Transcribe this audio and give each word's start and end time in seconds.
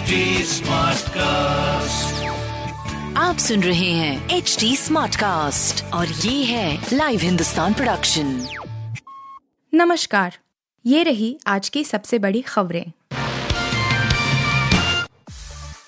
HD 0.00 0.16
Smartcast. 0.44 2.12
आप 3.16 3.36
सुन 3.38 3.62
रहे 3.62 3.90
हैं 3.92 4.28
एच 4.30 4.56
डी 4.60 4.76
स्मार्ट 4.76 5.16
कास्ट 5.16 5.84
और 5.84 6.06
ये 6.06 6.44
है 6.44 6.86
लाइव 6.92 7.20
हिंदुस्तान 7.20 7.74
प्रोडक्शन 7.74 8.46
नमस्कार 9.74 10.38
ये 10.86 11.02
रही 11.02 11.40
आज 11.46 11.68
की 11.68 11.84
सबसे 11.84 12.18
बड़ी 12.18 12.40
खबरें। 12.40 12.92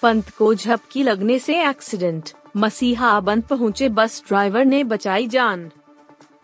पंत 0.02 0.30
को 0.30 0.54
झपकी 0.54 1.02
लगने 1.02 1.38
से 1.38 1.68
एक्सीडेंट। 1.68 2.30
मसीहा 2.56 3.20
बंद 3.20 3.42
पहुँचे 3.42 3.88
बस 3.88 4.22
ड्राइवर 4.28 4.64
ने 4.64 4.84
बचाई 4.84 5.28
जान। 5.28 5.70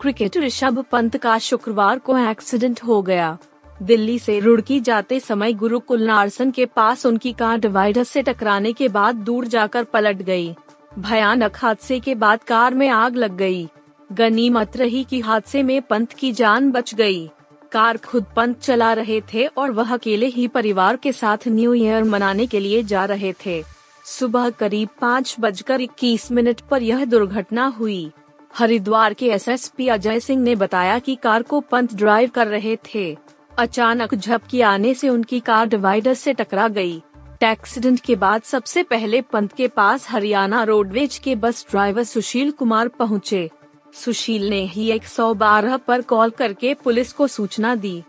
क्रिकेटर 0.01 0.39
ऋषभ 0.39 0.85
पंत 0.91 1.17
का 1.17 1.37
शुक्रवार 1.37 1.99
को 1.99 2.17
एक्सीडेंट 2.17 2.83
हो 2.83 3.01
गया। 3.01 3.37
दिल्ली 3.81 4.17
से 4.19 4.39
रुड़की 4.39 4.79
जाते 4.79 5.19
समय 5.19 5.53
गुरुकुल 5.53 6.05
नारसन 6.07 6.51
के 6.51 6.65
पास 6.65 7.05
उनकी 7.05 7.31
कार 7.33 7.59
डिवाइडर 7.59 8.03
से 8.03 8.21
टकराने 8.21 8.73
के 8.73 8.87
बाद 8.87 9.15
दूर 9.15 9.47
जाकर 9.47 9.83
पलट 9.83 10.21
गई। 10.21 10.53
भयानक 10.99 11.57
हादसे 11.57 11.99
के 11.99 12.15
बाद 12.15 12.43
कार 12.43 12.73
में 12.73 12.87
आग 12.89 13.15
लग 13.15 13.35
गई। 13.37 13.67
गनीमत 14.09 14.77
रही 14.77 15.03
कि 15.03 15.19
हादसे 15.19 15.63
में 15.63 15.81
पंत 15.81 16.13
की 16.13 16.31
जान 16.31 16.71
बच 16.71 16.93
गई। 16.95 17.29
कार 17.71 17.97
खुद 17.97 18.25
पंत 18.35 18.59
चला 18.59 18.93
रहे 18.93 19.21
थे 19.33 19.45
और 19.47 19.71
वह 19.71 19.93
अकेले 19.93 20.25
ही 20.25 20.47
परिवार 20.47 20.95
के 20.95 21.11
साथ 21.11 21.47
न्यू 21.47 21.73
ईयर 21.73 22.03
मनाने 22.03 22.47
के 22.47 22.59
लिए 22.59 22.83
जा 22.83 23.05
रहे 23.05 23.33
थे 23.45 23.63
सुबह 24.05 24.49
करीब 24.49 24.89
पाँच 25.01 25.35
बजकर 25.39 25.81
इक्कीस 25.81 26.31
मिनट 26.31 26.61
पर 26.61 26.83
यह 26.83 27.05
दुर्घटना 27.05 27.65
हुई 27.65 28.11
हरिद्वार 28.57 29.13
के 29.13 29.27
एसएसपी 29.27 29.87
अजय 29.87 30.19
सिंह 30.19 30.41
ने 30.43 30.55
बताया 30.55 30.99
कि 30.99 31.15
कार 31.15 31.43
को 31.43 31.59
पंत 31.61 31.93
ड्राइव 31.93 32.29
कर 32.29 32.47
रहे 32.47 32.77
थे 32.85 33.17
अचानक 33.59 34.13
झपकी 34.15 34.61
आने 34.61 34.93
से 34.93 35.09
उनकी 35.09 35.39
कार 35.39 35.67
डिवाइडर 35.67 36.13
से 36.13 36.33
टकरा 36.33 36.67
गई। 36.67 36.95
एक्सीडेंट 37.43 37.99
के 37.99 38.15
बाद 38.15 38.41
सबसे 38.41 38.83
पहले 38.83 39.21
पंत 39.33 39.53
के 39.53 39.67
पास 39.67 40.07
हरियाणा 40.09 40.63
रोडवेज़ 40.63 41.19
के 41.23 41.35
बस 41.35 41.65
ड्राइवर 41.71 42.03
सुशील 42.03 42.51
कुमार 42.51 42.87
पहुँचे। 42.87 43.49
सुशील 43.93 44.49
ने 44.49 44.61
ही 44.65 44.89
112 44.91 45.77
पर 45.77 46.01
कॉल 46.01 46.29
करके 46.29 46.73
पुलिस 46.73 47.11
को 47.13 47.27
सूचना 47.27 47.73
दी 47.75 48.03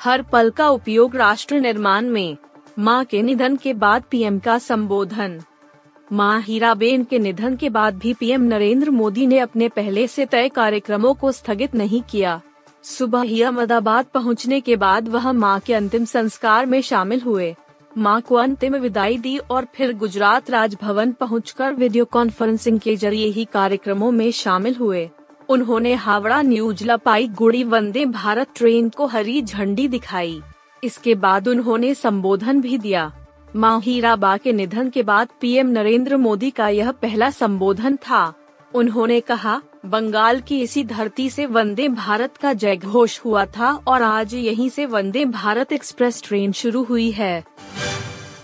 हर 0.00 0.22
पल 0.22 0.50
का 0.50 0.68
उपयोग 0.68 1.16
राष्ट्र 1.16 1.60
निर्माण 1.60 2.08
में 2.08 2.36
माँ 2.78 3.04
के 3.04 3.22
निधन 3.22 3.56
के 3.56 3.72
बाद 3.74 4.04
पीएम 4.10 4.38
का 4.38 4.58
संबोधन 4.60 5.40
माँ 6.12 6.40
हीराबेन 6.40 7.04
के 7.04 7.18
निधन 7.18 7.56
के 7.56 7.68
बाद 7.70 7.98
भी 7.98 8.14
पीएम 8.14 8.42
नरेंद्र 8.44 8.90
मोदी 8.90 9.26
ने 9.26 9.38
अपने 9.38 9.68
पहले 9.68 10.06
से 10.06 10.26
तय 10.26 10.48
कार्यक्रमों 10.48 11.14
को 11.14 11.32
स्थगित 11.32 11.74
नहीं 11.74 12.02
किया 12.02 12.40
सुबह 12.84 13.20
ही 13.20 13.42
अहमदाबाद 13.42 14.06
पहुँचने 14.14 14.60
के 14.60 14.76
बाद 14.76 15.08
वह 15.08 15.32
माँ 15.32 15.60
के 15.60 15.74
अंतिम 15.74 16.04
संस्कार 16.04 16.66
में 16.66 16.82
शामिल 16.82 17.20
हुए। 17.20 17.56
माँ 17.98 18.20
को 18.20 18.34
अंतिम 18.34 18.76
विदाई 18.76 19.18
दी 19.18 19.38
और 19.38 19.66
फिर 19.74 19.92
गुजरात 19.92 20.50
राजभवन 20.50 21.12
पहुंचकर 21.12 21.72
वीडियो 21.72 22.04
कॉन्फ्रेंसिंग 22.04 22.80
के 22.80 22.96
ज़रिए 22.96 23.26
ही 23.26 23.44
कार्यक्रमों 23.44 24.10
में 24.10 24.32
शामिल 24.32 24.74
हुए। 24.74 25.10
उन्होंने 25.48 25.94
Howrah 25.94 26.42
news 26.42 26.48
new 26.48 26.72
Jalpaiguri 26.72 27.64
Vande 27.64 28.04
Bharat 28.04 28.46
train 28.56 28.88
को 28.88 29.06
हरी 29.06 29.42
झंडी 29.42 29.88
दिखाई। 29.88 30.42
इसके 30.84 31.14
बाद 31.14 31.48
उन्होंने 31.48 31.94
संबोधन 31.94 32.60
भी 32.60 32.78
दिया। 32.78 33.12
माँ 33.56 33.80
हीराबा 33.80 34.36
के 34.36 34.52
निधन 34.52 34.90
के 34.90 35.02
बाद 35.02 35.28
पीएम 35.40 35.66
नरेंद्र 35.66 36.16
मोदी 36.16 36.50
का 36.50 36.68
यह 36.68 36.90
पहला 36.90 37.30
संबोधन 37.30 37.96
था। 37.96 38.34
उन्होंने 38.74 39.20
कहा, 39.20 39.60
बंगाल 39.86 40.40
की 40.40 40.60
इसी 40.60 40.84
धरती 40.84 41.28
से 41.30 41.46
वंदे 41.46 41.88
भारत 41.88 42.36
का 42.36 42.52
जय 42.52 42.76
घोष 42.76 43.18
हुआ 43.24 43.44
था 43.46 43.72
और 43.88 44.02
आज 44.02 44.34
यहीं 44.34 44.68
से 44.68 44.86
वंदे 44.86 45.24
भारत 45.24 45.72
एक्सप्रेस 45.72 46.22
ट्रेन 46.24 46.52
शुरू 46.52 46.82
हुई 46.82 47.10
है। 47.10 47.44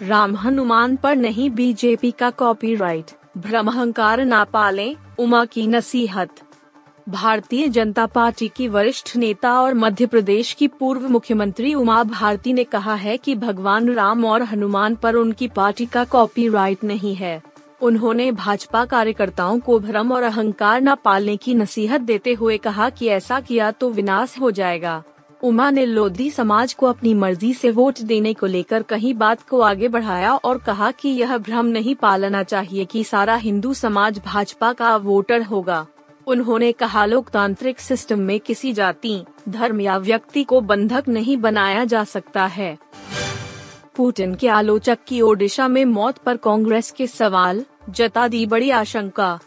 राम 0.02 0.36
हनुमान 0.36 0.96
पर 0.96 1.16
नहीं, 1.16 1.50
बीजेपी 1.50 2.10
का 2.10 2.30
कॉपीराइट, 2.30 3.10
भ्रमहंकार 3.38 4.24
ना 4.24 4.44
पाले 4.44 4.94
उमा 5.18 5.44
की 5.44 5.66
नसीहत। 5.66 6.40
भारतीय 7.08 7.68
जनता 7.68 8.06
पार्टी 8.06 8.48
की 8.48 8.68
वरिष्ठ 8.68 9.16
नेता 9.16 9.60
और 9.60 9.74
मध्य 9.74 10.06
प्रदेश 10.06 10.52
की 10.52 10.68
पूर्व 10.68 11.08
मुख्यमंत्री 11.08 11.74
उमा 11.74 12.02
भारती 12.04 12.52
ने 12.52 12.64
कहा 12.64 12.94
है 12.94 13.16
कि 13.16 13.34
भगवान 13.34 13.94
राम 13.94 14.24
और 14.24 14.42
हनुमान 14.42 14.94
पर 14.94 15.14
उनकी 15.14 15.48
पार्टी 15.48 15.86
का 15.86 16.04
कॉपीराइट 16.04 16.84
नहीं 16.84 17.14
है। 17.14 17.40
उन्होंने 17.82 18.30
भाजपा 18.32 18.84
कार्यकर्ताओं 18.84 19.58
को 19.58 19.78
भ्रम 19.78 20.12
और 20.12 20.22
अहंकार 20.22 20.80
न 20.80 20.94
पालने 20.94 21.36
की 21.36 21.54
नसीहत 21.54 22.00
देते 22.00 22.32
हुए 22.32 22.56
कहा 22.58 22.88
कि 22.90 23.06
ऐसा 23.06 23.40
किया 23.40 23.70
तो 23.70 23.90
विनाश 23.90 24.38
हो 24.40 24.50
जाएगा। 24.50 25.02
उमा 25.42 25.70
ने 25.70 25.84
लोधी 25.86 26.30
समाज 26.30 26.72
को 26.72 26.86
अपनी 26.86 27.14
मर्ज़ी 27.14 27.52
से 27.54 27.70
वोट 27.70 28.00
देने 28.00 28.32
को 28.34 28.46
लेकर 28.46 28.82
कहीं 28.82 29.14
बात 29.14 29.42
को 29.42 29.60
आगे 29.60 29.88
बढ़ाया 29.88 30.34
और 30.34 30.58
कहा 30.58 30.90
कि 30.90 31.08
यह 31.08 31.36
भ्रम 31.38 31.66
नहीं 31.66 31.94
पालना 31.94 32.42
चाहिए 32.42 32.84
कि 32.84 33.04
सारा 33.04 33.34
हिंदू 33.36 33.72
समाज 33.74 34.20
भाजपा 34.26 34.72
का 34.72 34.96
वोटर 34.96 35.42
होगा। 35.42 35.86
उन्होंने 36.26 36.72
कहा, 36.72 37.04
लोकतांत्रिक 37.06 37.80
सिस्टम 37.80 38.18
में 38.18 38.38
किसी 38.40 38.72
जाति, 38.72 39.22
धर्म 39.48 39.80
या 39.80 39.96
व्यक्ति 39.96 40.44
को 40.44 40.60
बंधक 40.60 41.08
नहीं 41.08 41.36
बनाया 41.36 41.84
जा 41.84 42.04
सकता 42.04 42.46
है। 42.46 42.76
पुतिन 43.96 44.34
के 44.34 44.48
आलोचक 44.48 44.98
की 45.06 45.20
ओडिशा 45.20 45.68
में 45.68 45.84
मौत 45.84 46.18
पर 46.18 46.36
कांग्रेस 46.36 46.90
के 46.90 47.06
सवाल 47.06 47.64
जता 47.82 48.28
दी 48.28 48.46
बड़ी 48.46 48.70
आशंका। 48.70 49.38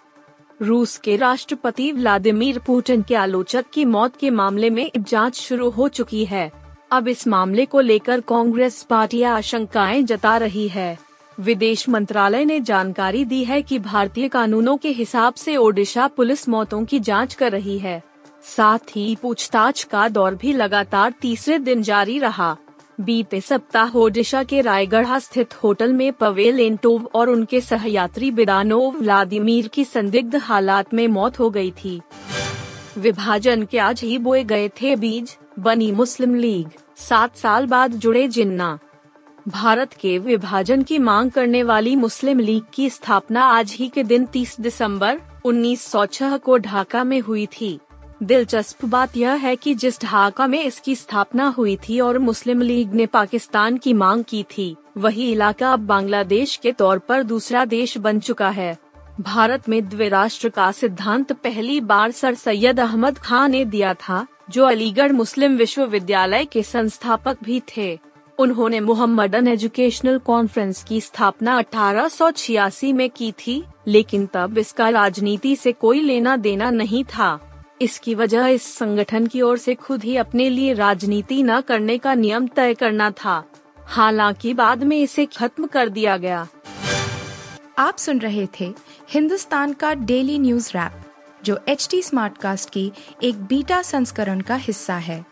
रूस 0.62 0.98
के 0.98 1.16
राष्ट्रपति 1.16 1.92
व्लादिमीर 1.92 2.60
पुतिन 2.60 3.02
के 3.02 3.16
आलोचक 3.16 3.66
की 3.74 3.86
मौत 3.86 4.16
के 4.16 4.30
मामले 4.30 4.70
में 4.70 4.92
जाँच 4.98 5.36
शुरू 5.36 5.70
हो 5.70 5.88
चुकी 5.88 6.26
है। 6.26 6.52
अब 6.92 7.08
इस 7.08 7.28
मामले 7.28 7.66
को 7.66 7.80
लेकर 7.80 8.22
कांग्रेस 8.22 8.84
पार्टी 8.84 9.24
आशंकाएँ 9.24 10.04
जता 10.04 10.38
रही 10.38 10.68
है। 10.68 10.98
विदेश 11.40 11.90
मंत्रालय 11.90 12.46
ने 12.46 12.60
जानकारी 12.60 13.26
दी 13.26 13.44
है 13.44 13.62
कि 13.62 13.80
भारतीय 13.80 14.28
कानूनों 14.28 14.78
के 14.78 14.90
हिसाब 14.90 15.34
से 15.34 15.56
ओडिशा 15.56 16.08
पुलिस 16.08 16.50
मौतों 16.50 16.86
की 16.86 17.00
जाँच 17.00 17.34
कर 17.34 17.52
रही 17.52 17.80
है। 17.80 18.04
साथ 18.44 18.96
ही 18.96 19.16
पूछताछ 19.22 19.84
का 19.84 20.08
दौर 20.08 20.36
भी 20.36 20.54
लगातार 20.54 21.14
तीसरे 21.22 21.60
दिन 21.60 21.82
जारी 21.82 22.20
रहा। 22.20 22.58
बीते 23.04 23.42
सप्ताह 23.42 23.96
ओडिशा 23.96 24.44
के 24.44 24.62
रायगढ़ 24.62 25.18
स्थित 25.20 25.54
होटल 25.54 25.94
में 25.94 26.14
पवेल 26.14 26.60
एंटोव 26.60 27.10
और 27.14 27.30
उनके 27.30 27.62
सहयात्री 27.62 28.32
बिदानोव 28.32 28.98
व्लादिमीर 28.98 29.68
की 29.68 29.86
संदिग्ध 29.86 30.36
हालात 30.36 30.94
में 30.94 31.08
मौत 31.08 31.40
हो 31.40 31.50
गई 31.50 31.72
थी। 31.72 32.02
विभाजन 32.98 33.66
के 33.66 33.78
आज 33.78 34.02
ही 34.02 34.18
बोए 34.18 34.44
गए 34.44 34.70
थे 34.70 34.96
बीज, 34.96 35.38
बनी 35.60 35.92
मुस्लिम 35.92 36.36
लीग, 36.36 36.68
सात 36.96 37.38
साल 37.38 37.66
बाद 37.66 37.92
जुड़े 37.92 38.28
जिन्ना। 38.28 38.80
भारत 39.48 39.94
के 39.94 40.18
विभाजन 40.18 40.82
की 40.82 40.98
मांग 41.00 41.32
करने 41.32 41.64
वाली 41.64 41.96
मुस्लिम 41.96 42.40
लीग 42.40 42.64
की 42.74 42.90
स्थापना 42.90 43.46
आज 43.46 43.76
ही 43.80 43.88
के 43.88 44.04
दिन 44.04 44.26
30 44.26 44.60
दिसंबर 44.60 45.20
1906 45.46 46.38
को 46.38 46.58
ढाका 46.58 47.04
में 47.04 47.20
हुई 47.20 47.46
थी। 47.46 47.80
दिलचस्प 48.24 48.86
बात 48.86 49.18
यह 49.18 49.32
है 49.32 49.56
कि 49.56 49.74
जिस 49.76 50.02
ढाका 50.02 50.48
में 50.48 50.64
इसकी 50.64 50.96
स्थापना 50.96 51.48
हुई 51.48 51.76
थी 51.90 52.00
और 52.00 52.18
मुस्लिम 52.20 52.62
लीग 52.62 52.94
ने 52.94 53.06
पाकिस्तान 53.06 53.78
की 53.78 53.94
मांग 53.94 54.24
की 54.24 54.44
थी, 54.44 54.76
वही 54.98 55.32
इलाका 55.32 55.74
अब 55.74 55.80
बांग्लादेश 55.80 56.56
के 56.56 56.72
तौर 56.72 57.00
पर 57.00 57.24
दूसरा 57.24 57.66
देश 57.66 57.98
बन 57.98 58.20
चुका 58.20 58.50
है। 58.50 58.78
भारत 59.22 59.70
में 59.70 59.90
द्विराष्ट्र 59.90 60.50
का 60.50 60.72
सिद्धांत 60.72 61.32
पहली 61.34 61.80
बार 61.82 62.12
सर 62.12 62.36
सैयद 62.36 62.80
अहमद 62.80 63.18
खान 63.18 63.52
ने 63.52 63.66
दिया 63.66 63.94
था, 63.94 64.26
जो 64.50 64.66
अलीगढ़ 64.66 65.12
मुस्लिम 65.12 65.58
विश्वविद्यालय 65.58 66.46
के 66.46 66.64
संस्थापक 66.64 67.44
भी 67.44 67.62
थे। 67.78 68.00
उन्होंने 68.40 68.80
मोहम्मदन 68.80 69.48
एजुकेशनल 69.48 70.18
कॉन्फ्रेंस 70.18 70.84
की 70.84 71.02
स्थापना 71.02 71.58
अठारह 71.58 72.08
सौ 72.08 72.32
छियासी 72.32 72.94
में 72.94 73.10
की 73.10 73.32
थी, 73.32 73.64
लेकिन 73.88 74.26
तब 74.26 74.58
इसका 74.58 74.90
राजनीति 74.90 75.56
से 75.56 75.72
कोई 75.72 76.02
लेना 76.02 76.36
देना 76.38 76.70
नहीं 76.70 77.04
था। 77.04 77.40
इसकी 77.82 78.16
वजह 78.16 78.46
इस 78.46 78.76
संगठन 78.76 79.28
की 79.28 79.42
ओर 79.42 79.58
से 79.58 79.76
खुद 79.76 80.04
ही 80.04 80.18
अपने 80.18 80.50
लिए 80.50 80.74
राजनीति 80.74 81.44
न 81.44 81.62
करने 81.62 81.98
का 81.98 82.14
नियम 82.14 82.48
तय 82.48 82.74
करना 82.74 83.12
था। 83.12 83.44
हालाँकि 83.86 84.54
बाद 84.54 84.84
में 84.84 85.00
इसे 85.00 85.26
खत्म 85.26 85.68
कर 85.68 85.90
दिया 85.90 86.18
गया। 86.18 86.48
आप 87.78 87.98
सुन 87.98 88.20
रहे 88.20 88.48
थे 88.60 88.74
हिंदुस्तान 89.10 89.74
का 89.74 89.94
डेली 89.94 90.40
न्यूज़ 90.40 90.70
रैप, 90.70 90.92
जो 91.44 91.60
एच 91.68 91.88
टी 91.92 92.02
स्मार्ट 92.02 92.38
कास्ट 92.38 92.70
की 92.70 92.92
एक 93.24 93.44
बीटा 93.44 93.82
संस्करण 93.82 94.42
का 94.42 94.56
हिस्सा 94.56 94.96
है। 94.96 95.26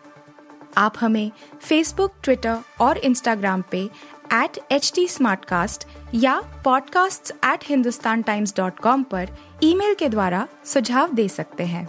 आप 0.76 0.94
हमें 1.00 1.30
फेसबुक 1.62 2.12
ट्विटर 2.22 2.58
और 2.80 2.98
इंस्टाग्राम 2.98 3.64
पे 3.70 3.90
एट 4.34 4.72
एच 4.72 4.92
टी 4.94 5.08
या 6.14 6.62
podcasts@hindustantimes.com 6.62 9.04
पर 9.04 9.28
ईमेल 9.62 9.94
के 9.94 10.08
द्वारा 10.08 10.48
सुझाव 10.64 11.12
दे 11.12 11.28
सकते 11.28 11.64
हैं। 11.64 11.88